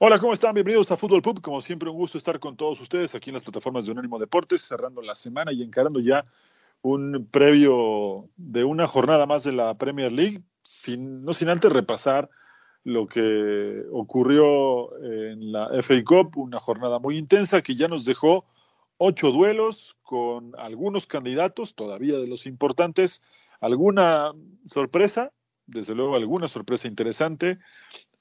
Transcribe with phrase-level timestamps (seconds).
[0.00, 0.54] Hola, ¿cómo están?
[0.54, 1.40] Bienvenidos a Fútbol Pub.
[1.40, 4.62] Como siempre, un gusto estar con todos ustedes aquí en las plataformas de Unánimo Deportes,
[4.62, 6.22] cerrando la semana y encarando ya
[6.82, 12.30] un previo de una jornada más de la Premier League, sin, no sin antes repasar
[12.84, 18.44] lo que ocurrió en la FA Cup, una jornada muy intensa que ya nos dejó
[18.98, 23.20] ocho duelos con algunos candidatos, todavía de los importantes,
[23.60, 24.30] alguna
[24.64, 25.32] sorpresa,
[25.68, 27.58] desde luego alguna sorpresa interesante,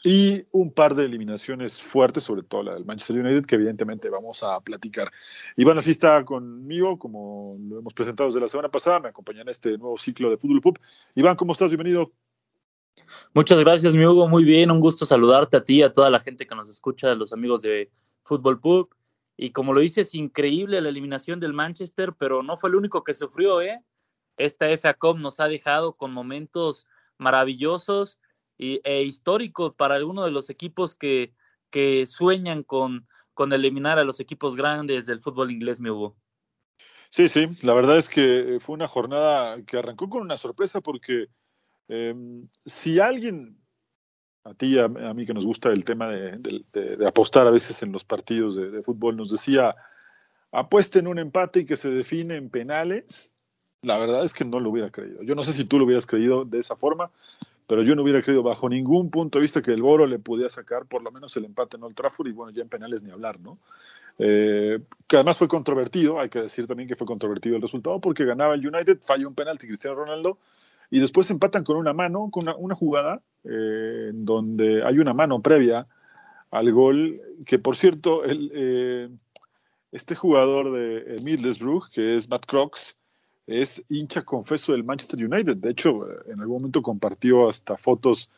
[0.03, 4.43] y un par de eliminaciones fuertes, sobre todo la del Manchester United, que evidentemente vamos
[4.43, 5.11] a platicar.
[5.55, 9.49] Iván así está conmigo, como lo hemos presentado desde la semana pasada, me acompaña en
[9.49, 10.79] este nuevo ciclo de Fútbol Pub.
[11.15, 11.71] Iván, ¿cómo estás?
[11.71, 12.11] Bienvenido.
[13.33, 14.27] Muchas gracias, mi Hugo.
[14.27, 17.15] Muy bien, un gusto saludarte a ti, a toda la gente que nos escucha, a
[17.15, 17.89] los amigos de
[18.23, 18.89] Fútbol Pub.
[19.35, 23.13] Y como lo dices, increíble la eliminación del Manchester, pero no fue el único que
[23.13, 23.83] sufrió, ¿eh?
[24.37, 26.85] Esta FA Cup nos ha dejado con momentos
[27.17, 28.19] maravillosos
[28.57, 31.33] e histórico para alguno de los equipos que,
[31.69, 36.17] que sueñan con, con eliminar a los equipos grandes del fútbol inglés, mi Hugo.
[37.09, 41.27] Sí, sí, la verdad es que fue una jornada que arrancó con una sorpresa porque
[41.87, 43.57] em, si alguien,
[44.43, 47.51] a ti, a, a, mí que nos gusta el tema de, de, de, apostar a
[47.51, 49.73] veces en los partidos de, fútbol, nos decía,
[50.51, 53.33] apuesten un empate y que se define en penales,
[53.81, 55.21] la verdad es que no lo hubiera creído.
[55.23, 57.11] Yo no sé si tú lo hubieras creído de esa forma,
[57.67, 60.49] pero yo no hubiera creído bajo ningún punto de vista que el Boro le pudiera
[60.49, 63.11] sacar por lo menos el empate en Old Trafford y bueno, ya en penales ni
[63.11, 63.57] hablar, ¿no?
[64.19, 68.25] Eh, que además fue controvertido, hay que decir también que fue controvertido el resultado porque
[68.25, 70.39] ganaba el United, falló un penalti Cristiano Ronaldo
[70.89, 75.85] y después empatan con una mano, con una, jugada eh, donde hay una mano previa
[76.49, 79.09] al gol, que por cierto, el, eh,
[79.91, 82.97] este jugador de Middlesbrough, que es Matt Crocs,
[83.47, 85.55] es hincha confeso del Manchester United.
[85.57, 88.29] De hecho, en algún momento compartió hasta fotos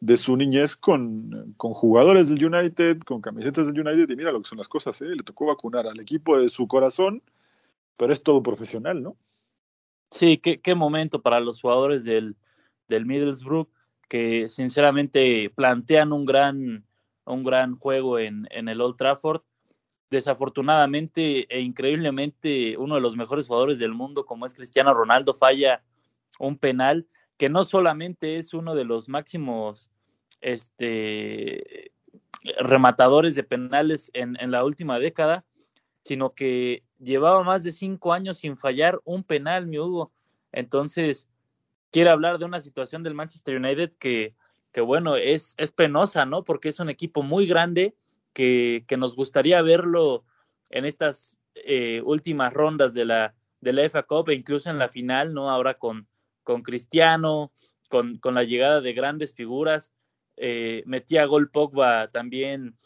[0.00, 4.40] de su niñez con, con, jugadores del United, con camisetas del United, y mira lo
[4.40, 5.06] que son las cosas, ¿eh?
[5.06, 7.22] le tocó vacunar al equipo de su corazón,
[7.96, 9.16] pero es todo profesional, ¿no?
[10.10, 12.36] Sí, qué, qué momento para los jugadores del,
[12.88, 13.68] del Middlesbrough,
[14.08, 16.84] que sinceramente plantean un gran,
[17.24, 19.42] un gran juego en, en el Old Trafford
[20.12, 25.82] desafortunadamente e increíblemente uno de los mejores jugadores del mundo como es Cristiano Ronaldo falla
[26.38, 27.06] un penal
[27.38, 29.90] que no solamente es uno de los máximos
[30.42, 31.92] este
[32.58, 35.46] rematadores de penales en, la última década,
[36.04, 40.12] sino que llevaba más de cinco años sin fallar un penal, mi Hugo.
[40.50, 41.28] Entonces,
[41.90, 44.34] quiere hablar de una situación del Manchester United que,
[44.72, 46.44] que bueno, es, es penosa, ¿no?
[46.44, 47.94] Porque es un equipo muy grande,
[48.32, 50.24] que, nos gustaría verlo
[50.70, 54.88] en estas eh, últimas rondas de la, de la FA Cup e incluso en la
[54.88, 55.50] final, ¿no?
[55.50, 56.06] Ahora con,
[56.42, 57.52] con Cristiano,
[57.88, 59.92] con, con la llegada de grandes figuras.
[60.36, 62.76] Eh, metía gol Pogba también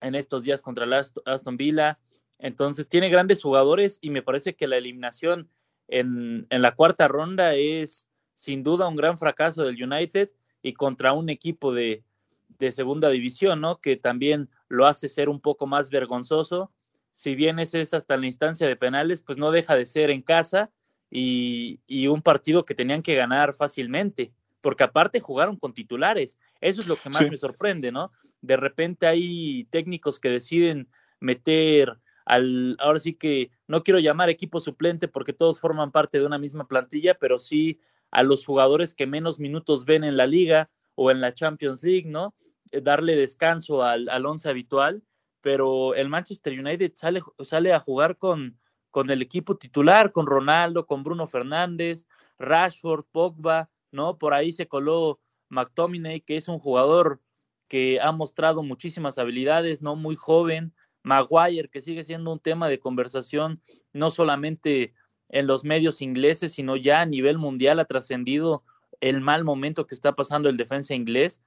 [0.00, 1.98] en estos días contra el Aston Villa.
[2.38, 5.50] Entonces tiene grandes jugadores y me parece que la eliminación
[5.88, 10.30] en, en la cuarta ronda es sin duda un gran fracaso del United
[10.62, 12.04] y contra un equipo de,
[12.48, 13.80] de segunda división, ¿no?
[13.80, 16.72] Que también lo hace ser un poco más vergonzoso.
[17.12, 20.22] Si bien ese es hasta la instancia de penales, pues no deja de ser en
[20.22, 20.70] casa
[21.10, 26.38] y, y un partido que tenían que ganar fácilmente, porque aparte jugaron con titulares.
[26.60, 27.30] Eso es lo que más sí.
[27.30, 28.12] me sorprende, ¿no?
[28.40, 30.88] De repente hay técnicos que deciden
[31.20, 36.26] meter al, ahora sí que no quiero llamar equipo suplente porque todos forman parte de
[36.26, 37.80] una misma plantilla, pero sí
[38.10, 42.08] a los jugadores que menos minutos ven en la liga o en la Champions League,
[42.08, 42.34] ¿no?
[42.72, 45.04] Eh, darle descanso al, al once habitual,
[45.40, 48.58] pero el Manchester United sale, sale a jugar con,
[48.90, 52.08] con el equipo titular, con Ronaldo, con Bruno Fernández,
[52.38, 54.18] Rashford, Pogba, ¿no?
[54.18, 55.20] Por ahí se coló
[55.50, 57.20] McTominay, que es un jugador
[57.68, 59.96] que ha mostrado muchísimas habilidades, ¿no?
[59.96, 64.94] Muy joven, Maguire, que sigue siendo un tema de conversación, no solamente
[65.28, 68.64] en los medios ingleses, sino ya a nivel mundial ha trascendido
[69.00, 71.42] el mal momento que está pasando el defensa inglés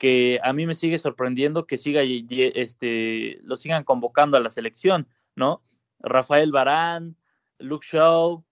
[0.00, 5.06] que a mí me sigue sorprendiendo que siga este lo sigan convocando a la selección,
[5.36, 5.62] ¿no?
[5.98, 7.16] Rafael Barán,
[7.58, 8.42] Luke Shaw,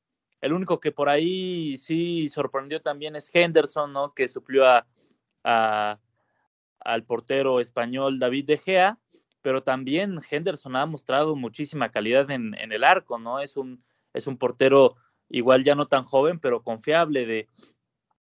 [0.43, 4.13] el único que por ahí sí sorprendió también es Henderson, ¿no?
[4.13, 5.99] Que suplió a,
[6.81, 8.99] al portero español David De Gea,
[9.41, 13.41] pero también Henderson ha mostrado muchísima calidad en, en el arco, ¿no?
[13.41, 14.97] Es un, es un portero
[15.31, 17.49] igual ya no tan joven, pero confiable de,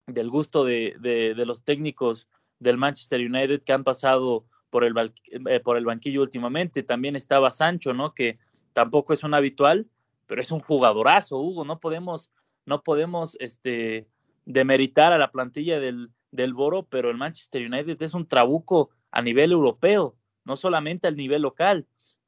[0.08, 2.28] del gusto de, de, de los técnicos
[2.60, 4.94] del Manchester United que han pasado por el,
[5.32, 6.82] eh, por el banquillo últimamente.
[6.82, 8.14] También estaba Sancho, ¿no?
[8.14, 8.40] Que
[8.74, 9.88] tampoco es un habitual,
[10.26, 11.66] pero es un jugadorazo, Hugo.
[11.66, 12.32] No podemos,
[12.66, 14.08] no podemos este,
[14.46, 19.22] demeritar a la plantilla del, del Boro, pero el Manchester United es un trabuco a
[19.22, 20.16] nivel europeo,
[20.46, 21.86] no solamente al nivel local,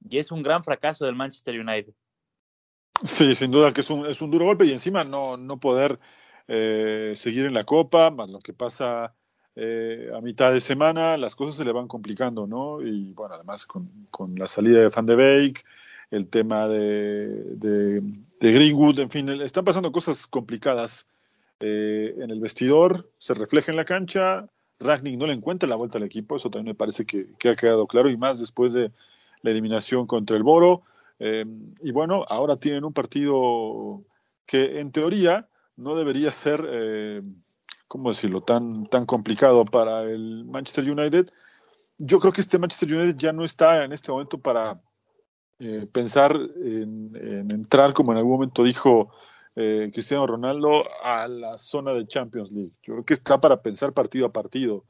[0.08, 1.94] y es un gran fracaso del Manchester United.
[3.04, 6.00] Sí, sin duda que es un, es un duro golpe y encima no, no poder
[6.52, 9.14] eh, seguir en la Copa, más lo que pasa
[9.56, 12.82] eh, a mitad de semana, las cosas se le van complicando, ¿no?
[12.82, 15.64] Y bueno, además con, con la salida de Van de Beek,
[16.10, 18.02] el tema de, de,
[18.40, 21.08] Greenwood, en fin, están pasando cosas complicadas
[21.60, 24.48] eh, en el vestidor, se refleja en la cancha,
[24.80, 27.86] Ragnick no le encuentra la vuelta al equipo, eso también me parece que, ha quedado
[27.86, 28.92] claro, y más después de
[29.44, 30.82] la eliminación contra el Boro.
[31.20, 31.46] Eh,
[31.84, 34.02] y bueno, ahora tienen un partido
[34.48, 35.48] que en teoría
[35.80, 37.22] no debería ser, eh,
[37.88, 41.32] ¿cómo decirlo?, tan, tan complicado para el Manchester United.
[41.98, 44.82] Yo creo que este Manchester United ya no está en este momento para
[45.60, 49.10] eh, pensar en, entrar, como en algún momento dijo
[49.56, 52.74] eh, Cristiano Ronaldo, a la zona de Champions League.
[52.84, 54.84] Yo creo que está para pensar partido a partido.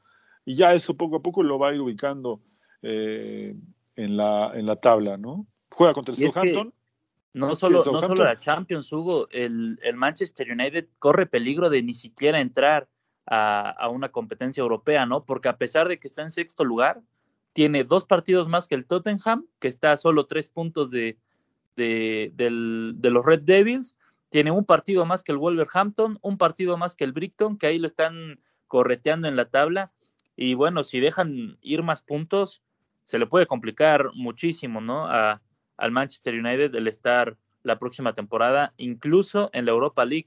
[0.44, 2.40] Y ya eso poco a poco lo va a ir ubicando
[2.82, 3.54] eh,
[3.94, 5.46] en, la, en la tabla, ¿no?
[5.70, 6.72] Juega contra el Southampton.
[7.32, 11.94] No solo, no solo la Champions, Hugo, el, el, Manchester United corre peligro de ni
[11.94, 12.88] siquiera entrar
[13.24, 15.24] a, a, una competencia europea, ¿no?
[15.24, 17.00] Porque a pesar de que está en sexto lugar,
[17.52, 21.18] tiene dos partidos más que el Tottenham, que está a solo tres puntos de,
[21.76, 23.94] de, de los Red Devils,
[24.30, 27.78] tiene un partido más que el Wolverhampton, un partido más que el Brighton, que ahí
[27.78, 29.92] lo están correteando en la tabla.
[30.36, 32.62] Y bueno, si dejan ir más puntos,
[33.04, 35.06] se le puede complicar muchísimo, ¿no?
[35.06, 35.42] A,
[35.80, 40.26] al Manchester United el estar la próxima temporada, incluso en la Europa League.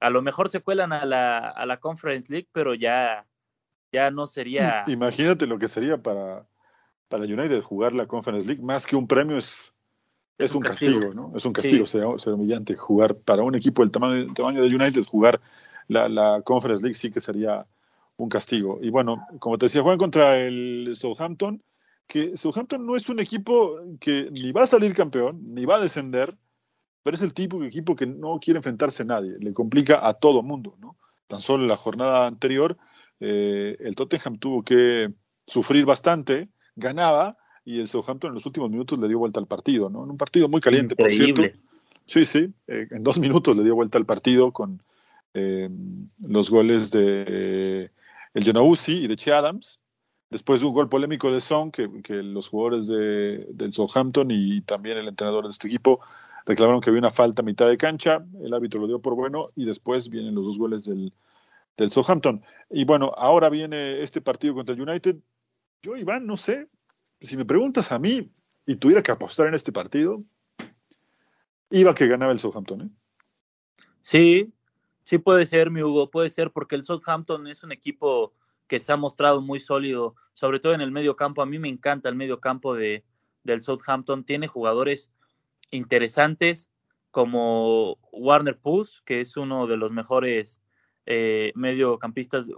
[0.00, 3.26] A lo mejor se cuelan a la, a la Conference League, pero ya,
[3.92, 4.84] ya no sería.
[4.88, 6.46] Imagínate lo que sería para,
[7.08, 9.72] para United jugar la Conference League, más que un premio, es
[10.38, 11.32] es, un castigo, ¿no?
[11.34, 15.40] Es un castigo, será, humillante jugar para un equipo del tamaño, tamaño de United, jugar
[15.88, 17.66] la, la, Conference League sí que sería
[18.18, 18.78] un castigo.
[18.82, 21.62] Y bueno, como te decía, juegan contra el Southampton,
[22.06, 25.80] que Southampton no es un equipo que ni va a salir campeón, ni va a
[25.80, 26.36] descender,
[27.02, 30.14] pero es el tipo de equipo que no quiere enfrentarse a nadie, le complica a
[30.14, 30.96] todo mundo, ¿no?
[31.26, 32.76] Tan solo en la jornada anterior,
[33.20, 35.12] eh, el Tottenham tuvo que
[35.46, 37.36] sufrir bastante, ganaba,
[37.66, 40.04] y el Southampton en los últimos minutos le dio vuelta al partido, ¿no?
[40.04, 41.42] En un partido muy caliente, por cierto.
[42.06, 44.80] Sí, sí, eh, en dos minutos le dio vuelta al partido con
[45.34, 45.68] eh,
[46.20, 47.90] los goles de eh,
[48.32, 49.80] el Jonauzi y de Che Adams.
[50.28, 54.98] Después de un gol polémico de Son, que, los jugadores de, del Southampton y también
[54.98, 56.00] el entrenador de este equipo
[56.46, 59.46] reclamaron que había una falta a mitad de cancha, el árbitro lo dio por bueno
[59.54, 61.12] y después vienen los dos goles del,
[61.90, 62.42] Southampton.
[62.70, 65.16] Y bueno, ahora viene este partido contra el United.
[65.82, 66.68] Yo, Iván, no sé,
[67.20, 68.30] si me preguntas a mí
[68.64, 70.24] y tuviera que apostar en este partido,
[71.70, 72.82] iba que ganaba el Southampton.
[72.82, 72.90] ¿eh?
[74.00, 74.52] Sí,
[75.02, 78.32] sí puede ser, mi Hugo, puede ser, porque el Southampton es un equipo
[78.68, 81.42] que se ha mostrado muy sólido, sobre todo en el medio campo.
[81.42, 83.04] A mí me encanta el medio campo de,
[83.44, 84.24] del Southampton.
[84.24, 85.12] Tiene jugadores
[85.70, 86.70] interesantes
[87.10, 90.60] como Warner Puss, que es uno de los mejores
[91.06, 92.50] eh, mediocampistas,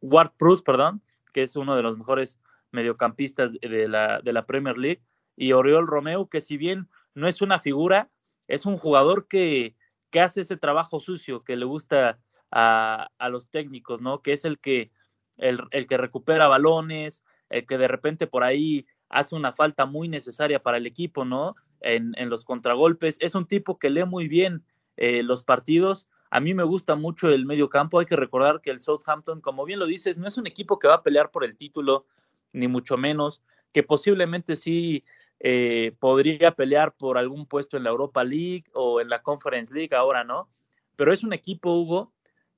[0.00, 1.02] Ward Prus, perdón,
[1.32, 2.38] que es uno de los mejores
[2.70, 5.02] mediocampistas de la, de la Premier League,
[5.36, 8.10] y Oriol Romeo, que si bien no es una figura,
[8.46, 9.74] es un jugador que,
[10.10, 12.18] que hace ese trabajo sucio que le gusta
[12.50, 14.22] a, a los técnicos, ¿no?
[14.22, 14.92] Que es el que,
[15.38, 20.08] el, el, que recupera balones, el que de repente por ahí hace una falta muy
[20.08, 21.54] necesaria para el equipo, ¿no?
[21.80, 23.16] En, en los contragolpes.
[23.20, 24.64] Es un tipo que lee muy bien
[24.96, 26.06] eh, los partidos.
[26.30, 27.98] A mí me gusta mucho el medio campo.
[27.98, 30.88] Hay que recordar que el Southampton, como bien lo dices, no es un equipo que
[30.88, 32.06] va a pelear por el título,
[32.52, 35.04] ni mucho menos, que posiblemente sí
[35.40, 39.94] eh, podría pelear por algún puesto en la Europa League o en la Conference League,
[39.94, 40.48] ahora no,
[40.96, 42.13] pero es un equipo, Hugo,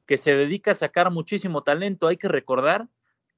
[0.06, 2.06] que se dedica a sacar muchísimo talento.
[2.06, 2.88] Hay que recordar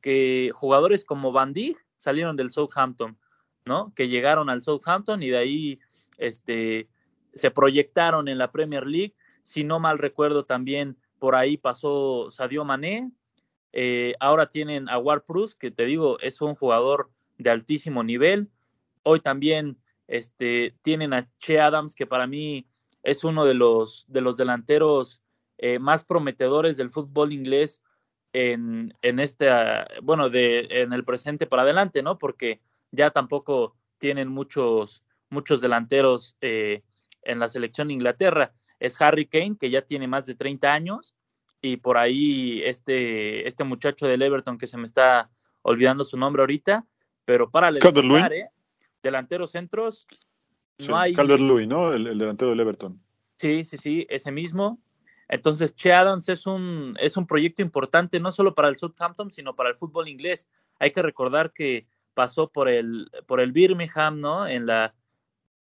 [0.00, 3.18] que jugadores como Van Dijk salieron del Southampton,
[3.64, 3.92] ¿no?
[3.94, 5.80] Que llegaron al Southampton y de ahí
[6.18, 6.88] este,
[7.34, 9.14] se proyectaron en la Premier League.
[9.42, 13.10] Si no mal recuerdo, también por ahí pasó Sadio Mané,
[13.72, 18.50] eh, ahora tienen a Ward Prus, que te digo, es un jugador de altísimo nivel.
[19.02, 22.66] Hoy también este, tienen a Che Adams, que para mí
[23.02, 25.22] es uno de los, de los delanteros
[25.58, 27.82] eh, más prometedores del fútbol inglés
[28.32, 29.48] en, en este,
[30.02, 32.18] bueno, de, en el presente para adelante, ¿no?
[32.18, 32.60] Porque
[32.90, 36.82] ya tampoco tienen muchos, muchos delanteros eh,
[37.22, 38.52] en la selección de Inglaterra.
[38.80, 41.14] Es Harry Kane, que ya tiene más de 30 años,
[41.60, 45.30] y por ahí este, este muchacho del Everton que se me está
[45.62, 46.86] olvidando su nombre ahorita,
[47.24, 48.46] pero para levantar, ¿eh?
[49.02, 50.06] delanteros centros,
[50.86, 51.14] no hay.
[51.14, 51.92] Calvert Lewin, ¿no?
[51.92, 53.00] El, delantero del Everton.
[53.36, 54.80] Sí, sí, sí, ese mismo.
[55.28, 59.54] Entonces, Che Adams es un, es un proyecto importante no solo para el Southampton, sino
[59.54, 60.48] para el fútbol inglés.
[60.78, 64.46] Hay que recordar que pasó por el, por el Birmingham, ¿no?
[64.46, 64.94] En la,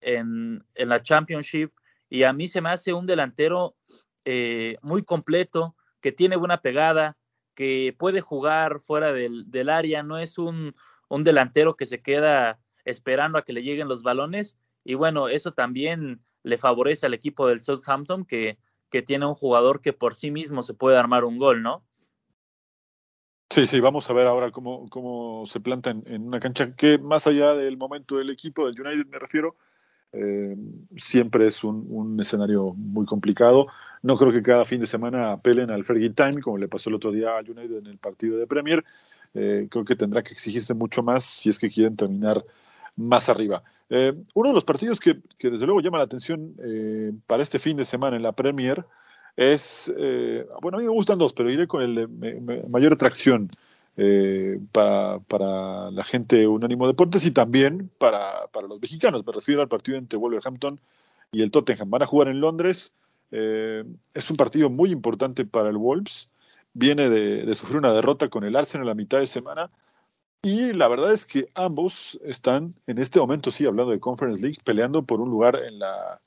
[0.01, 1.71] en, en la Championship.
[2.09, 3.75] Y a mí se me hace un delantero
[4.23, 7.17] eh, muy completo, que tiene buena pegada,
[7.55, 10.75] que puede jugar fuera del, del área, no es un,
[11.07, 14.59] un delantero que se queda esperando a que le lleguen los balones.
[14.83, 19.81] Y bueno, eso también le favorece al equipo del Southampton, que, que tiene un jugador
[19.81, 21.83] que por sí mismo se puede armar un gol, ¿no?
[23.49, 27.27] Sí, sí, vamos a ver ahora cómo, cómo se planta en, una cancha que más
[27.27, 29.55] allá del momento del equipo, del United me refiero,
[30.11, 30.55] eh,
[30.97, 33.67] siempre es un, un, escenario muy complicado.
[34.01, 36.95] No creo que cada fin de semana apelen al Fergie Time, como le pasó el
[36.95, 38.83] otro día a United en el partido de Premier.
[39.33, 42.43] Eh, creo que tendrá que exigirse mucho más si es que quieren terminar
[42.95, 43.63] más arriba.
[43.89, 47.59] Eh, uno de los partidos que, que, desde luego llama la atención eh, para este
[47.59, 48.85] fin de semana en la Premier
[49.35, 53.49] es, eh, bueno, a mí me gustan dos, pero iré con el de mayor atracción
[53.97, 59.25] eh, para, para, la gente Unánimo Deportes y también para, para, los mexicanos.
[59.25, 60.79] Me refiero al partido entre Wolverhampton
[61.31, 61.89] y el Tottenham.
[61.89, 62.93] Van a jugar en Londres.
[63.31, 63.83] Eh,
[64.13, 66.29] es un partido muy importante para el Wolves.
[66.73, 69.69] Viene de, de, sufrir una derrota con el Arsenal a la mitad de semana.
[70.45, 74.59] Y la verdad es que ambos están en este momento, sí, hablando de Conference League,
[74.63, 76.21] peleando por un lugar en la,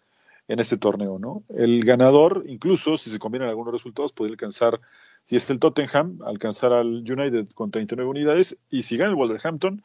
[0.48, 1.44] en este torneo, ¿no?
[1.54, 4.80] El ganador, incluso si se combinan algunos resultados, puede alcanzar,
[5.24, 9.84] si es el Tottenham, alcanzar al United con 39 unidades, y si gana el Wolverhampton,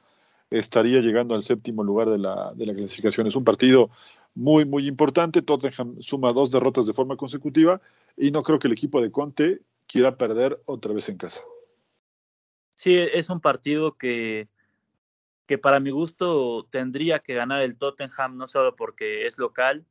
[0.49, 3.27] estaría llegando al séptimo lugar de la, de la clasificación.
[3.27, 3.91] Es un partido
[4.33, 5.43] muy, muy importante.
[5.43, 7.81] Tottenham suma dos derrotas de forma consecutiva,
[8.17, 11.43] y no creo que el equipo de Conte quiera perder otra vez en casa.
[12.75, 14.47] Sí, es un partido que,
[15.45, 19.85] que para mi gusto tendría que ganar el Tottenham, no solo porque es local,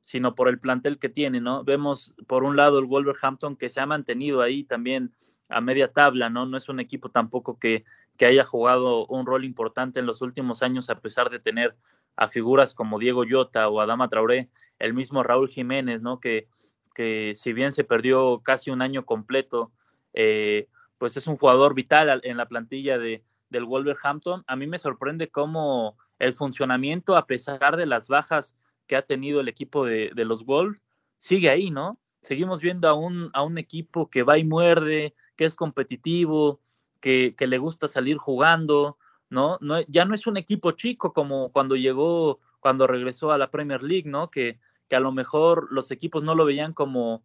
[0.00, 1.64] sino por el plantel que tiene, ¿no?
[1.64, 5.12] Vemos por un lado el Wolverhampton que se ha mantenido ahí también
[5.48, 6.46] a media tabla, ¿no?
[6.46, 7.84] No es un equipo tampoco que,
[8.16, 11.74] que haya jugado un rol importante en los últimos años a pesar de tener
[12.16, 14.48] a figuras como Diego Llota o Adama Traoré,
[14.78, 16.20] el mismo Raúl Jiménez, ¿no?
[16.20, 16.46] Que,
[16.94, 19.72] que si bien se perdió casi un año completo,
[20.14, 24.44] eh, pues es un jugador vital en la plantilla de, del Wolverhampton.
[24.46, 29.40] A mí me sorprende cómo el funcionamiento, a pesar de las bajas que ha tenido
[29.40, 30.82] el equipo de, de los Wolves
[31.18, 31.98] sigue ahí, ¿no?
[32.20, 36.60] Seguimos viendo a un, a un equipo que va y muerde, que es competitivo,
[37.00, 38.98] que, que le gusta salir jugando,
[39.30, 39.58] ¿no?
[39.60, 39.80] ¿no?
[39.82, 44.08] Ya no es un equipo chico como cuando llegó, cuando regresó a la Premier League,
[44.08, 44.30] ¿no?
[44.30, 47.22] Que, que a lo mejor los equipos no lo veían como,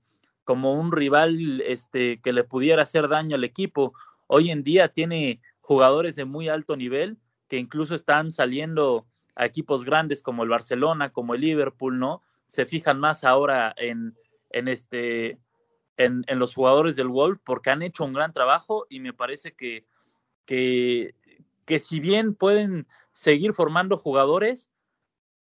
[0.52, 3.94] como un rival este, que le pudiera hacer daño al equipo.
[4.28, 7.18] Hoy en día tiene jugadores de muy alto nivel
[7.48, 12.22] que incluso están saliendo a equipos grandes como el Barcelona, como el Liverpool, ¿no?
[12.48, 14.14] Se fijan más ahora en,
[14.50, 15.40] en este
[15.96, 19.54] en, en los jugadores del Wolf porque han hecho un gran trabajo y me parece
[19.54, 19.86] que,
[20.44, 21.16] que,
[21.64, 24.70] que si bien pueden seguir formando jugadores,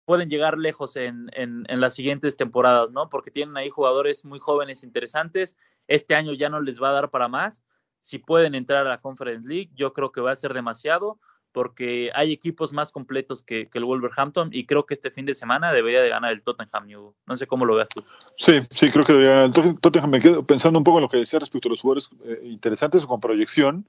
[0.05, 3.09] pueden llegar lejos en, en, en, las siguientes temporadas, ¿no?
[3.09, 5.57] Porque tienen ahí jugadores muy jóvenes, interesantes.
[5.89, 7.63] Este año ya no les va a dar para más.
[8.01, 11.19] Si pueden entrar a la Conference League, yo creo que va a ser demasiado
[11.53, 15.35] porque hay equipos más completos que, que, el Wolverhampton y creo que este fin de
[15.35, 16.87] semana debería de ganar el Tottenham.
[16.87, 17.15] New.
[17.27, 18.03] No sé cómo lo veas tú.
[18.37, 20.11] Sí, sí, creo que debería ganar el Tottenham.
[20.11, 23.07] Me quedo pensando un poco en lo que decía respecto a los jugadores eh, interesantes
[23.07, 23.87] con proyección.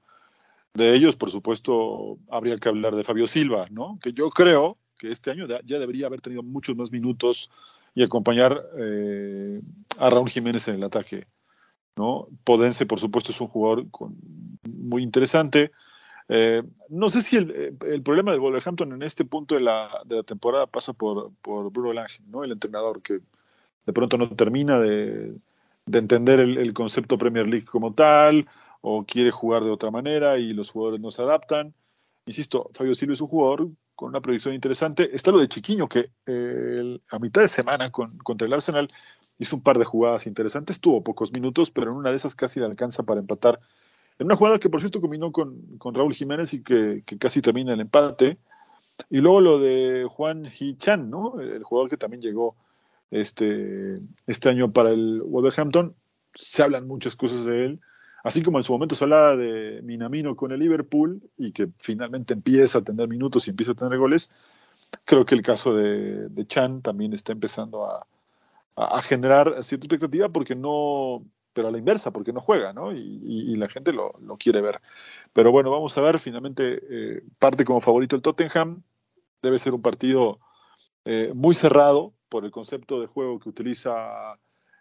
[0.74, 3.98] De ellos, por supuesto, habría que hablar de Fabio Silva, ¿no?
[4.02, 7.50] Que yo creo que este año ya debería haber tenido muchos más minutos
[7.94, 9.60] y acompañar eh,
[9.98, 11.26] a Raúl Jiménez en el ataque,
[11.96, 12.28] ¿no?
[12.44, 13.86] Podense, por supuesto, es un jugador
[14.64, 15.70] muy interesante.
[16.28, 20.16] Eh, no sé si el, eh, problema del Wolverhampton en este punto de la, de
[20.16, 22.44] la temporada pasa por, por Bruno Lange, ¿no?
[22.44, 23.20] el entrenador que
[23.84, 25.34] de pronto no termina de,
[25.84, 28.48] de entender el, el, concepto Premier League como tal
[28.80, 31.74] o quiere jugar de otra manera y los jugadores no se adaptan.
[32.26, 35.14] Insisto, Fabio Silva es un jugador con una proyección interesante.
[35.14, 38.88] Está lo de Chiquiño, que eh, a mitad de semana con, contra el Arsenal
[39.38, 42.60] hizo un par de jugadas interesantes, tuvo pocos minutos, pero en una de esas casi
[42.60, 43.60] le alcanza para empatar
[44.18, 47.42] en una jugada que, por cierto, combinó con, con Raúl Jiménez y que, que, casi
[47.42, 48.38] termina el empate.
[49.10, 51.40] Y luego lo de Juan Hichan, ¿no?
[51.40, 52.54] El jugador que también llegó
[53.10, 55.96] este, este año para el Wolverhampton.
[56.34, 57.80] Se hablan muchas cosas de él.
[58.24, 62.32] Así como en su momento se hablaba de Minamino con el Liverpool y que finalmente
[62.32, 64.30] empieza a tener minutos y empieza a tener goles,
[65.04, 68.06] creo que el caso de, Chan también está empezando a,
[69.02, 72.92] generar cierta expectativa porque no, pero a la inversa, porque no juega, ¿no?
[72.92, 74.80] Y, y, la gente lo, lo, quiere ver.
[75.32, 78.82] Pero bueno, vamos a ver, finalmente eh, parte como favorito el Tottenham,
[79.42, 80.40] debe ser un partido
[81.04, 84.38] eh, muy cerrado por el concepto de juego que utiliza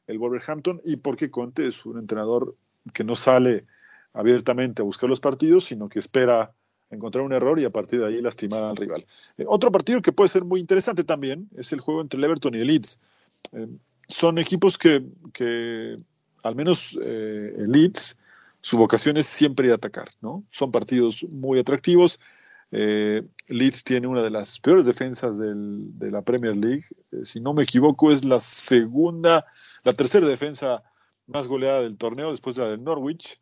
[0.07, 2.55] el Wolverhampton y porque Conte es un entrenador
[2.91, 3.65] que no sale
[4.13, 6.53] abiertamente a buscar los partidos, sino que espera
[6.93, 9.05] encontrar un error y a partir de ahí lastimar al rival.
[9.37, 12.55] Eh, otro partido que puede ser muy interesante también es el juego entre el Everton
[12.55, 12.99] y el Leeds.
[13.51, 13.67] Eh,
[14.07, 15.97] son equipos que, que
[16.43, 18.15] al menos eh, el Leeds,
[18.61, 20.43] su vocación es siempre ir a atacar, ¿no?
[20.51, 22.19] Son partidos muy atractivos.
[22.71, 26.85] Leeds tiene una de las peores defensas del, de la Premier League.
[27.23, 29.45] si no me equivoco, es la segunda,
[29.83, 30.81] la tercera defensa
[31.27, 33.39] más goleada del torneo después de la del Norwich.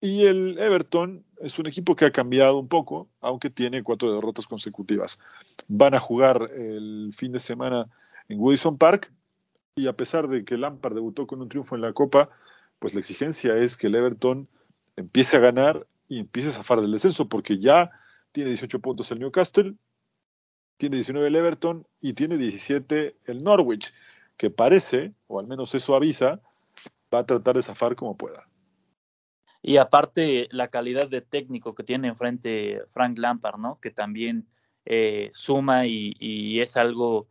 [0.00, 4.46] Y el Everton es un equipo que ha cambiado un poco, aunque tiene cuatro derrotas
[4.46, 5.18] consecutivas.
[5.68, 7.88] Van a jugar el fin de semana
[8.28, 9.12] en Wilson Park
[9.76, 12.28] y a pesar de que Lampard debutó con un triunfo en la Copa,
[12.78, 14.48] pues la exigencia es que el Everton
[14.96, 17.90] empiece a ganar y empiece a zafar del descenso, porque ya
[18.32, 19.74] tiene 18 puntos el Newcastle,
[20.76, 23.92] tiene 19 el Everton y tiene 17 el Norwich,
[24.36, 26.40] que parece, o al menos eso avisa,
[27.14, 28.48] va a tratar de zafar como pueda.
[29.62, 33.78] Y aparte, la calidad de técnico que tiene enfrente Frank Lampard, ¿no?
[33.80, 34.46] Que también
[34.84, 37.28] eh, suma y, es algo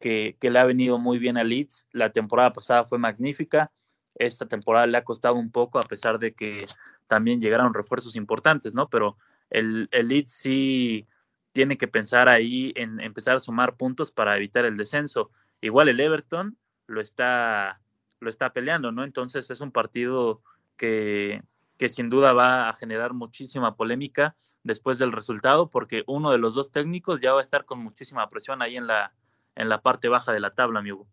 [0.00, 1.88] que, le ha venido muy bien a Leeds.
[1.90, 3.72] La temporada pasada fue magnífica.
[4.14, 6.64] Esta temporada le ha costado un poco, a pesar de que
[7.08, 8.88] también llegaron refuerzos importantes, ¿no?
[8.88, 9.16] Pero
[9.50, 11.08] el, el Leeds sí
[11.52, 15.30] tiene que pensar ahí en empezar a sumar puntos para evitar el descenso.
[15.60, 17.80] Igual el Everton lo está,
[18.24, 19.04] lo está peleando, ¿no?
[19.04, 20.42] Entonces es un partido
[20.76, 21.42] que,
[21.78, 26.54] que sin duda va a generar muchísima polémica después del resultado, porque uno de los
[26.54, 29.12] dos técnicos ya va a estar con muchísima presión ahí en la,
[29.54, 31.06] en la parte baja de la tabla, amigo.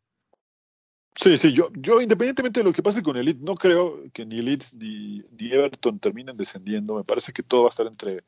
[1.16, 4.26] Sí, sí, yo, yo independientemente de lo que pase con el Leeds, no creo que
[4.26, 6.96] ni Leeds ni, ni, Everton terminen descendiendo.
[6.96, 8.24] Me parece que todo va a estar entre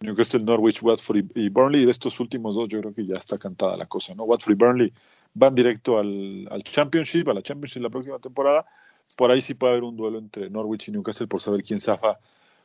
[0.00, 1.82] Newcastle, Norwich, Watford y, Burnley.
[1.82, 4.24] Y de estos últimos dos, yo creo que ya está cantada la cosa, ¿no?
[4.24, 4.92] Watford y Burnley
[5.34, 8.64] van directo al, al Championship, a la Championship la próxima temporada
[9.16, 12.18] por ahí sí puede haber un duelo entre Norwich y Newcastle por saber quién zafa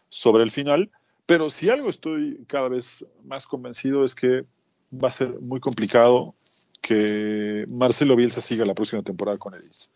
[0.10, 0.90] sobre el final.
[1.26, 4.46] Pero si algo estoy cada vez más convencido es que
[4.92, 6.34] va a ser muy complicado
[6.82, 9.92] que Marcelo Bielsa siga la próxima temporada con Edis.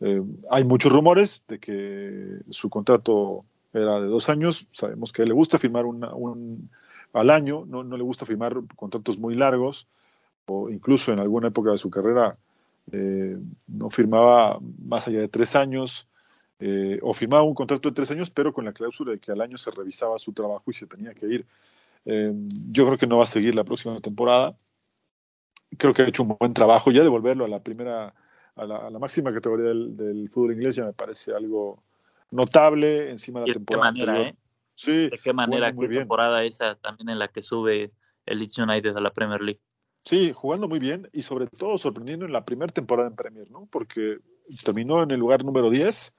[0.00, 4.66] Eh, hay muchos rumores de que su contrato era de dos años.
[4.72, 6.68] Sabemos que le gusta firmar un,
[7.12, 9.86] al año, no, no le gusta firmar contratos muy largos,
[10.50, 12.32] o incluso en alguna época de su carrera
[12.90, 16.08] eh, no firmaba más allá de tres años,
[16.58, 19.40] eh, o firmaba un contrato de tres años, pero con la cláusula de que al
[19.40, 21.46] año se revisaba su trabajo y se tenía que ir.
[22.04, 22.32] Eh,
[22.72, 24.56] yo creo que no va a seguir la próxima temporada.
[25.78, 26.90] Creo que ha hecho un buen trabajo.
[26.90, 28.12] Ya devolverlo a la primera,
[28.56, 31.78] a la, máxima categoría del, fútbol inglés ya me parece algo
[32.32, 33.92] notable encima de la temporada.
[33.92, 34.34] ¿De qué manera,
[34.74, 37.92] Sí, ¿De qué manera, qué temporada esa también en la que sube
[38.26, 39.60] el Leeds United a la Premier League?
[40.04, 43.68] Sí, jugando muy bien y sobre todo sorprendiendo en la primera temporada en Premier, ¿no?
[43.70, 44.18] Porque
[44.64, 46.14] terminó en el lugar número 10.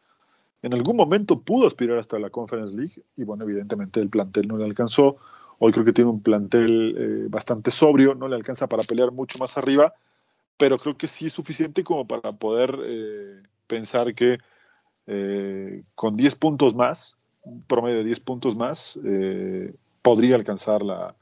[0.62, 4.58] En algún momento pudo aspirar hasta la Conference League y bueno, evidentemente el plantel no
[4.58, 5.18] le alcanzó.
[5.58, 9.40] Hoy creo que tiene un plantel eh, bastante sobrio, no le alcanza para pelear mucho
[9.40, 9.94] más arriba,
[10.58, 14.38] pero creo que sí es suficiente como para poder eh, pensar que
[15.08, 17.18] eh, con 10 puntos más,
[17.68, 19.00] promedio de 10 puntos más,
[20.04, 21.16] podría alcanzar la,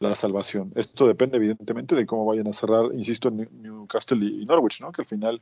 [0.00, 0.72] la salvación.
[0.74, 4.92] Esto depende evidentemente de cómo vayan a cerrar, insisto, Newcastle y Norwich, ¿no?
[4.92, 5.40] que al final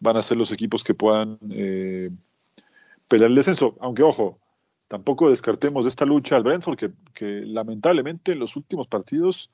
[0.00, 2.10] van a ser los equipos que puedan eh,
[3.08, 3.76] pelear el descenso.
[3.80, 4.38] Aunque, ojo,
[4.88, 9.50] tampoco descartemos de esta lucha al Brentford, que, que lamentablemente en los últimos partidos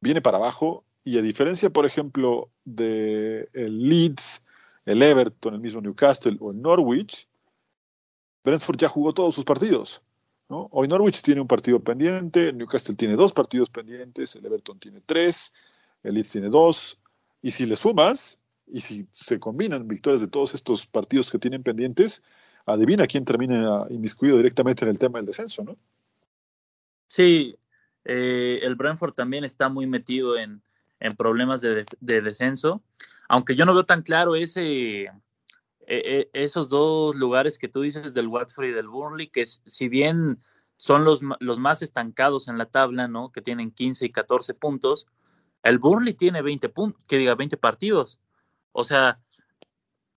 [0.00, 4.42] viene para abajo y a diferencia, por ejemplo, de el Leeds,
[4.84, 7.28] el Everton, el mismo Newcastle o el Norwich,
[8.44, 10.02] Brentford ya jugó todos sus partidos.
[10.48, 15.52] Hoy Norwich tiene un partido pendiente, Newcastle tiene dos partidos pendientes, el Everton tiene tres,
[16.02, 16.98] el Leeds tiene dos,
[17.42, 21.62] y si le sumas, y si se combinan victorias de todos estos partidos que tienen
[21.62, 22.22] pendientes,
[22.64, 25.76] adivina quién termina inmiscuido directamente en el tema del descenso, ¿no?
[27.06, 27.56] Sí,
[28.04, 30.62] eh, el Brentford también está muy metido en,
[31.00, 32.82] en problemas de, de, descenso,
[33.28, 35.10] aunque yo no veo tan claro ese,
[35.90, 39.88] e, e, esos dos lugares que tú dices del Watford y del Burnley, que si
[39.88, 40.38] bien
[40.76, 43.32] son los, los más estancados en la tabla, ¿no?
[43.32, 45.06] Que tienen 15 y 14 puntos,
[45.62, 48.20] el Burnley tiene 20 puntos, que diga 20 partidos.
[48.72, 49.18] O sea,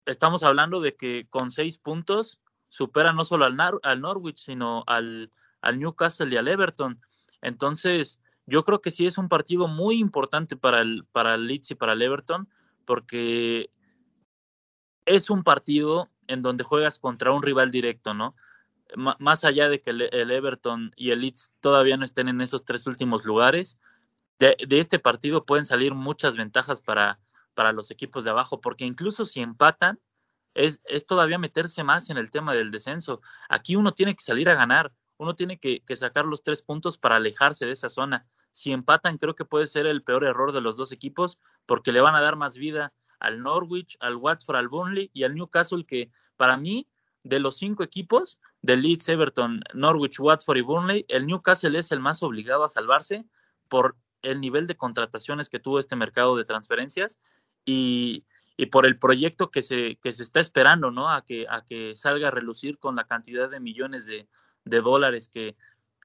[0.05, 5.31] estamos hablando de que con 6 puntos supera no solo al, al Norwich, sino al,
[5.62, 6.99] al Newcastle y al Everton.
[7.41, 11.71] Entonces, yo creo que sí es un partido muy importante para el, para el Leeds
[11.71, 12.49] y para el Everton,
[12.86, 13.69] porque
[15.06, 18.36] es un partido en donde juegas contra un rival directo, ¿no?
[18.96, 22.86] más allá de que el, Everton y el Leeds todavía no estén en esos tres
[22.88, 23.80] últimos lugares,
[24.40, 27.20] de, este partido pueden salir muchas ventajas para,
[27.54, 30.00] para los equipos de abajo, porque incluso si empatan,
[30.54, 33.22] es, es todavía meterse más en el tema del descenso.
[33.48, 37.18] Aquí uno tiene que salir a ganar, uno tiene que, sacar los tres puntos para
[37.18, 38.28] alejarse de esa zona.
[38.52, 42.02] Si empatan, creo que puede ser el peor error de los dos equipos, porque le
[42.02, 46.12] van a dar más vida al Norwich, al Watford, al Burnley y al Newcastle, que
[46.38, 46.88] para mí,
[47.23, 51.99] de los cinco equipos, de Leeds, Everton, Norwich, Watford y Burnley, el Newcastle es el
[51.99, 53.25] más obligado a salvarse
[53.69, 57.19] por el nivel de contrataciones que tuvo este mercado de transferencias
[57.65, 58.25] y,
[58.57, 61.10] y por el proyecto que se, que se está esperando, ¿no?
[61.10, 64.27] A que, a que salga a relucir con la cantidad de millones de,
[64.65, 65.55] de dólares que,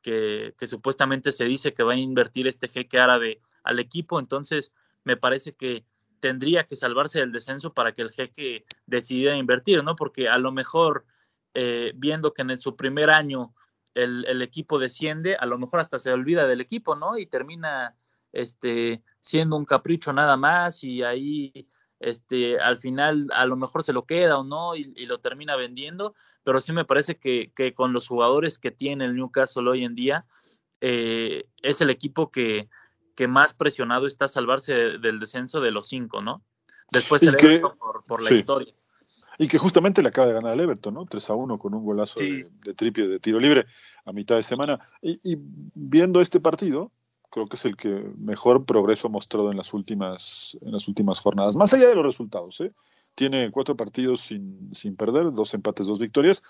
[0.03, 4.21] que, que, supuestamente se dice que va a invertir este jeque árabe al equipo.
[4.21, 4.73] Entonces,
[5.05, 5.85] me parece que
[6.21, 9.97] tendría que salvarse del descenso para que el jeque decidiera invertir, ¿no?
[9.97, 11.07] Porque a lo mejor,
[11.55, 13.55] eh, viendo que en su primer año
[13.95, 17.19] el, el, equipo desciende, a lo mejor hasta se olvida del equipo, ¿no?
[17.19, 17.97] Y termina
[18.33, 23.93] este, siendo un capricho nada más y ahí este, al final a lo mejor se
[23.93, 27.93] lo queda o no y, lo termina vendiendo, pero sí me parece que, que, con
[27.93, 30.27] los jugadores que tiene el Newcastle hoy en día,
[30.81, 32.69] eh, es el equipo que,
[33.17, 36.43] que más presionado está a salvarse del descenso de los cinco, ¿no?
[36.93, 37.61] Después el que,
[38.07, 38.73] por, la historia.
[39.39, 41.07] Y que justamente le acaba de ganar el Everton, ¿no?
[41.07, 43.67] 3 a 1 con un golazo de, de tripio de tiro libre
[44.05, 44.79] a mitad de semana.
[45.03, 45.37] Y, y
[45.75, 46.93] viendo este partido,
[47.31, 51.21] creo que es el que mejor progreso ha mostrado en las últimas, en las últimas
[51.21, 52.61] jornadas, más allá de los resultados.
[52.61, 52.73] ¿eh?
[53.15, 56.43] Tiene cuatro partidos sin, sin perder, dos empates, dos victorias,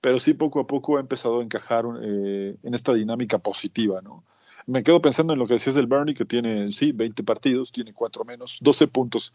[0.00, 4.00] pero sí poco a poco ha empezado a encajar eh, en esta dinámica positiva.
[4.02, 4.24] ¿no?
[4.66, 7.92] Me quedo pensando en lo que decías del Burnley, que tiene, sí, 20 partidos, tiene
[7.92, 9.32] cuatro menos, 12 puntos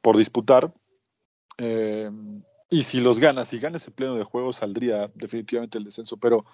[0.00, 0.72] por disputar.
[1.58, 2.10] Eh,
[2.70, 6.16] y si los gana, si gana ese pleno de juego, saldría definitivamente el descenso.
[6.18, 6.44] Pero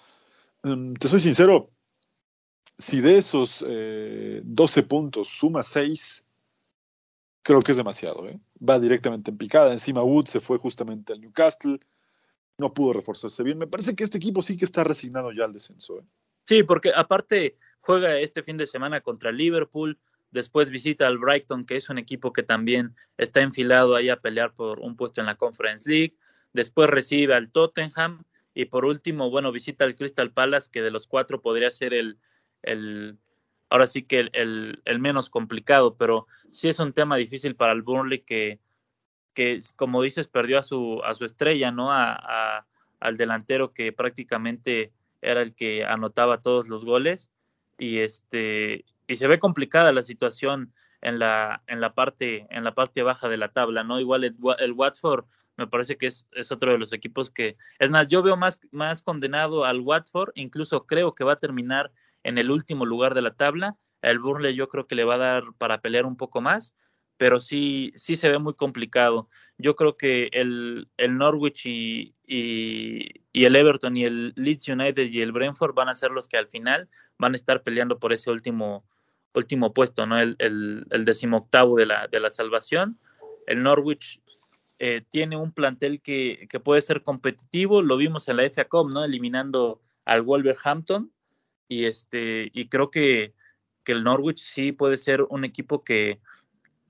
[0.63, 1.71] mm, te soy sincero,
[2.79, 6.25] si de esos eh, 12 puntos suma 6,
[7.43, 8.29] creo que es demasiado.
[8.29, 8.39] ¿eh?
[8.67, 9.73] Va directamente en picada.
[9.73, 11.79] Encima Wood se fue justamente al Newcastle.
[12.59, 13.59] No pudo reforzarse bien.
[13.59, 16.01] Me parece que este equipo sí que está resignado ya al descenso.
[16.01, 16.05] ¿eh?
[16.45, 19.99] Sí, porque aparte juega este fin de semana contra Liverpool.
[20.31, 24.53] Después visita al Brighton, que es un equipo que también está enfilado ahí a pelear
[24.55, 26.17] por un puesto en la Conference League.
[26.53, 28.25] Después recibe al Tottenham.
[28.55, 32.19] Y por último, bueno, visita al Crystal Palace, que de los cuatro podría ser el,
[32.63, 33.19] el
[33.69, 37.83] ahora sí que el, el, menos complicado, pero sí es un tema difícil para el
[37.83, 38.61] Burnley que,
[39.35, 41.93] que como dices, perdió a su, a su estrella, ¿no?
[41.93, 42.67] A,
[43.01, 44.93] al delantero que prácticamente
[45.25, 47.31] era el que anotaba todos los goles
[47.79, 52.75] y este y se ve complicada la situación en la en la parte en la
[52.75, 55.25] parte baja de la tabla no igual el, el Watford
[55.57, 58.61] me parece que es, es, otro de los equipos que es más yo veo más
[58.71, 61.93] más condenado al Watford incluso creo que va a terminar
[62.25, 63.77] en el último lugar de la tabla.
[64.03, 66.75] El Burnley yo creo que le va a dar para pelear un poco más,
[67.17, 69.29] pero sí, sí se ve muy complicado.
[69.59, 75.21] Yo creo que el, el Norwich y, y, el Everton y el Leeds United y
[75.21, 78.31] el Brentford van a ser los que al final van a estar peleando por ese
[78.31, 78.85] último,
[79.35, 80.19] último puesto, ¿no?
[80.19, 82.99] El, el, decimoctavo de la, de la salvación.
[83.47, 84.21] El Norwich
[84.79, 88.91] eh, tiene un plantel que, que puede ser competitivo, lo vimos en la FA Cup,
[88.91, 89.05] ¿no?
[89.05, 91.13] Eliminando al Wolverhampton
[91.69, 93.35] y este y creo que,
[93.85, 96.21] que el Norwich sí puede ser un equipo que,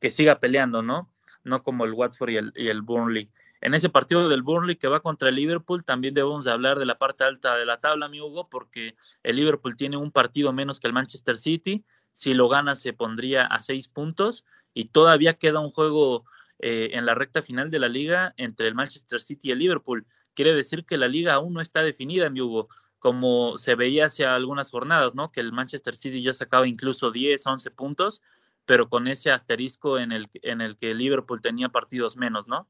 [0.04, 1.10] que siga peleando, ¿no?
[1.44, 3.30] No como el Watford y el, y el Burnley.
[3.62, 6.98] En ese partido del Burnley que va contra el Liverpool, también debemos hablar de la
[6.98, 10.88] parte alta de la tabla, mi Hugo, porque el Liverpool tiene un partido menos que
[10.88, 11.86] el Manchester City.
[12.12, 16.26] Si lo gana, se pondría a seis puntos y todavía queda un juego
[16.58, 20.04] eh, en la recta final de la liga entre el Manchester City y el Liverpool.
[20.34, 24.24] Quiere decir que la liga aún no está definida, mi Hugo como se veía hace
[24.24, 25.30] algunas jornadas, ¿no?
[25.30, 28.22] Que el Manchester City ya sacaba incluso 10, 11 puntos,
[28.66, 32.66] pero con ese asterisco en el, en el que Liverpool tenía partidos menos, ¿no?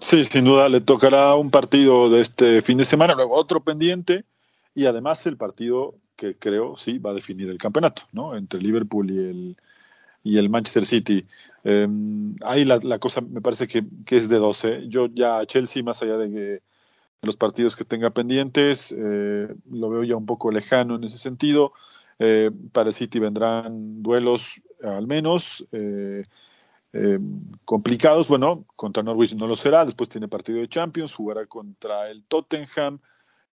[0.00, 4.24] Sí, sin duda le tocará un partido de este fin de semana, luego otro pendiente
[4.74, 8.36] y además el partido que creo sí va a definir el campeonato, ¿no?
[8.36, 9.56] Entre Liverpool y el,
[10.22, 11.26] y el Manchester City.
[11.64, 14.88] Em, ahí la, la, cosa me parece que, que, es de 12.
[14.88, 16.62] Yo ya Chelsea, más allá de que
[17.24, 18.94] los partidos que tenga pendientes.
[18.96, 21.72] Eh, lo veo ya un poco lejano en ese sentido.
[22.18, 26.24] Eh, para City vendrán duelos al menos eh,
[27.64, 28.28] complicados.
[28.28, 29.84] Bueno, contra Norwich no lo será.
[29.84, 33.00] Después tiene partido de Champions, jugará contra el Tottenham.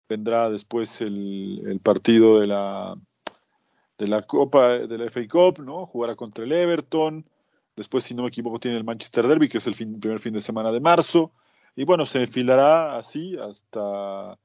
[0.08, 2.96] Vendrá después el, el partido de la
[4.02, 5.86] de la Copa de la FA Cup, ¿no?
[5.86, 7.24] Jugará contra el Everton.
[7.76, 10.42] Después, si no me equivoco, tiene el Manchester Derby, que es el primer fin de
[10.42, 11.32] semana de marzo.
[11.76, 14.40] Y bueno, se enfilará así hasta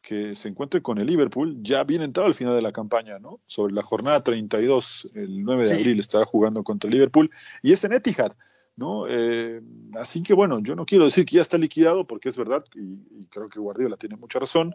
[0.00, 3.40] que se encuentre con el Liverpool, ya bien entrado al final de la campaña, ¿no?
[3.46, 7.30] Sobre la jornada 32, el 9 de abril estará jugando contra el Liverpool
[7.62, 8.32] y es en Etihad,
[8.76, 9.06] ¿no?
[9.08, 9.60] Eh,
[9.96, 13.26] así que bueno, yo no quiero decir que ya está liquidado porque es verdad y,
[13.26, 14.74] creo que Guardiola tiene mucha razón.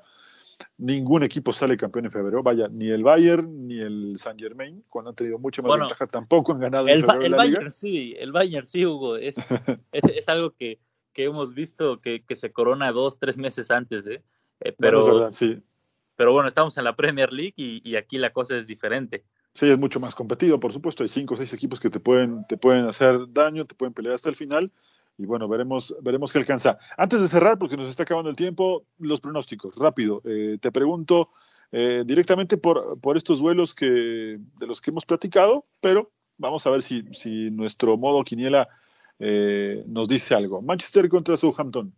[0.78, 2.44] ningún equipo sale campeón en febrero.
[2.44, 6.52] Vaya, ni el Bayern ni el Saint Germain, cuando han tenido mucho más ventaja, tampoco
[6.52, 7.26] han ganado el, en febrero.
[7.26, 7.72] El la Bayern Liga.
[7.72, 9.18] sí, el Bayern sí, Hugo.
[9.18, 9.38] Es,
[9.92, 10.80] es, es algo que,
[11.14, 14.22] que, hemos visto que, que, se corona dos, tres meses antes, ¿eh?
[14.64, 15.62] Eh pero, verdad, sí.
[16.16, 19.24] pero bueno, estamos en la Premier League y, y, aquí la cosa es diferente.
[19.54, 21.04] Sí, es mucho más competido, por supuesto.
[21.04, 24.16] Hay cinco o seis equipos que te pueden, te pueden hacer daño, te pueden pelear
[24.16, 24.72] hasta el final
[25.18, 26.78] y bueno, veremos, veremos qué alcanza.
[26.98, 30.22] Antes de cerrar, porque nos está acabando el tiempo, los pronósticos, rápido.
[30.26, 31.30] Eh, te pregunto
[31.72, 36.72] eh, directamente por, por estos duelos que, de los que hemos platicado, pero vamos a
[36.72, 38.68] ver si, si nuestro modo quiniela
[39.20, 40.62] eh, nos dice algo.
[40.62, 41.94] Manchester contra Southampton.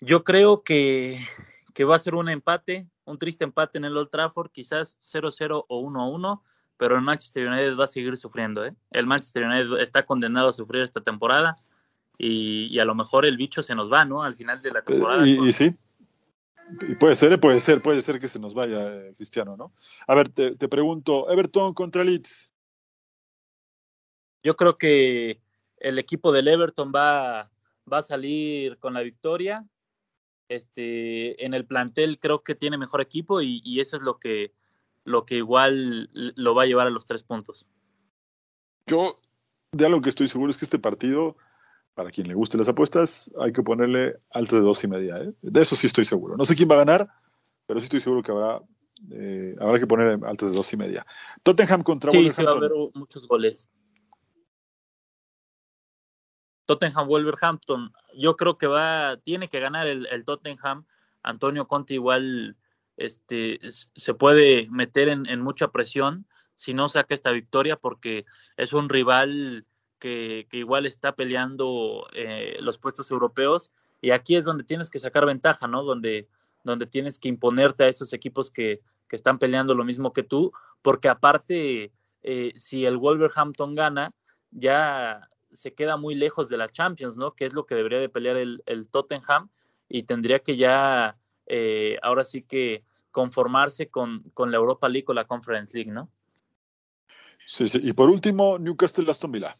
[0.00, 1.20] Yo creo que,
[1.74, 5.64] que va a ser un empate, un triste empate en el Old Trafford, quizás 0-0
[5.68, 6.40] o 1-1
[6.76, 8.64] pero el Manchester United va a seguir sufriendo.
[8.64, 8.74] ¿eh?
[8.90, 11.56] El Manchester United está condenado a sufrir esta temporada
[12.18, 14.22] y, y, a lo mejor el bicho se nos va, ¿no?
[14.22, 15.26] Al final de la temporada.
[15.26, 15.74] Y, y sí.
[16.88, 19.72] Y puede ser, puede ser, puede ser que se nos vaya, eh, Cristiano, ¿no?
[20.06, 22.50] A ver, te, te, pregunto, Everton contra Leeds.
[24.42, 25.40] Yo creo que
[25.78, 27.50] el equipo del Everton va,
[27.90, 29.64] va a salir con la victoria.
[30.48, 34.52] Este, en el plantel creo que tiene mejor equipo y, y eso es lo que,
[35.06, 37.66] lo que igual lo va a llevar a los tres puntos.
[38.86, 39.20] Yo,
[39.72, 41.36] de algo que estoy seguro es que este partido,
[41.94, 45.16] para quien le guste las apuestas, hay que ponerle alto de dos y media.
[45.18, 45.32] ¿eh?
[45.42, 46.36] De eso sí estoy seguro.
[46.36, 47.08] No sé quién va a ganar,
[47.66, 48.62] pero sí estoy seguro que habrá,
[49.12, 51.06] eh, habrá que poner alto de dos y media.
[51.42, 52.44] Tottenham contra sí, Wolverhampton.
[52.44, 53.70] Sí, va a haber muchos goles.
[56.66, 60.84] Tottenham Wolverhampton, yo creo que va, tiene que ganar el, Tottenham.
[61.22, 62.56] Antonio Conte igual
[62.96, 68.24] este, se puede meter en, en, mucha presión si no saca esta victoria porque
[68.56, 69.66] es un rival
[69.98, 74.98] que, que igual está peleando eh, los puestos europeos y aquí es donde tienes que
[74.98, 75.82] sacar ventaja, ¿no?
[75.82, 76.28] Donde,
[76.64, 80.52] donde tienes que imponerte a esos equipos que, que están peleando lo mismo que tú,
[80.82, 84.12] porque aparte, eh, si el Wolverhampton gana,
[84.50, 87.34] ya se queda muy lejos de la Champions, ¿no?
[87.34, 89.50] Que es lo que debería de pelear el, el Tottenham
[89.88, 95.14] y tendría que ya eh, ahora sí que conformarse con, con, la Europa League o
[95.14, 96.10] la Conference League, ¿no?
[97.46, 97.80] Sí, sí.
[97.82, 99.56] Y por último, Newcastle Aston Villa.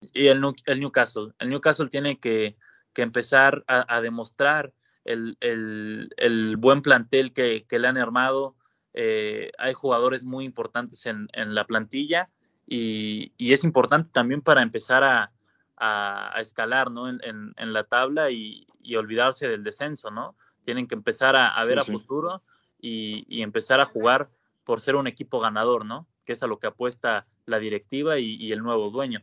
[0.00, 1.32] Y el, el Newcastle.
[1.38, 2.56] El Newcastle tiene que,
[2.92, 4.72] que empezar a, a demostrar
[5.04, 8.56] el, el, el, buen plantel que, que le han armado.
[8.94, 12.30] Eh, hay jugadores muy importantes en, en la plantilla
[12.68, 15.32] y, y, es importante también para empezar a,
[15.76, 17.08] a, a escalar ¿no?
[17.08, 20.36] en, en, en la tabla y, y, olvidarse del descenso, ¿no?
[20.64, 22.42] Tienen que empezar a, a ver sí, a futuro
[22.78, 24.28] y, y, empezar a jugar
[24.64, 26.06] por ser un equipo ganador, ¿no?
[26.26, 29.22] Que es a lo que apuesta la directiva y, y el nuevo dueño.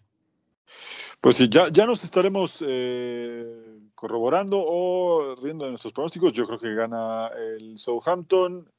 [1.21, 6.33] Pues sí, ya, ya nos estaremos eh, corroborando o riendo de nuestros pronósticos.
[6.33, 8.71] Yo creo que gana el Southampton,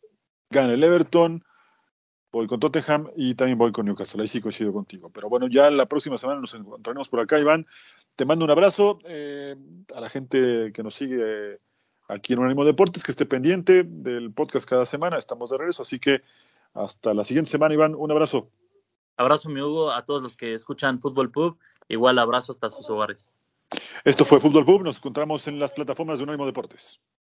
[0.51, 1.45] gana el Everton,
[2.33, 4.23] voy con Tottenham y también voy con Newcastle.
[4.23, 5.11] Ahí sí coincido contigo.
[5.11, 7.67] Pero bueno, ya la próxima semana nos encontraremos por acá, Iván.
[8.17, 9.57] Te mando un abrazo eh,
[9.95, 11.59] a la gente que nos sigue
[12.09, 15.19] aquí en Unánimo Deportes, que esté pendiente del podcast cada semana.
[15.19, 16.23] Estamos de regreso, así que
[16.75, 17.95] hasta la siguiente semana, Iván.
[17.95, 18.51] Un abrazo.
[19.17, 21.59] Abrazo, mi Hugo, a todos los que escuchan Fútbol Pub.
[21.89, 23.31] Igual abrazo hasta sus hogares.
[24.05, 24.83] Esto fue Fútbol Pub.
[24.83, 27.01] Nos encontramos en las plataformas de Unánimo Deportes.